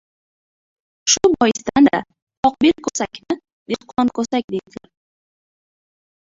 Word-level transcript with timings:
Shu 1.15 1.29
boisdan-da, 1.43 1.99
qoqbel 2.47 2.75
ko‘sakni 2.89 3.37
dehqonko‘sak, 3.39 4.51
deydilar! 4.57 4.93